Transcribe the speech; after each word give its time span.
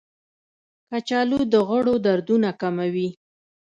کچالو 0.89 1.39
د 1.51 1.55
غړو 1.67 1.95
دردونه 2.05 2.49
کموي. 2.61 3.09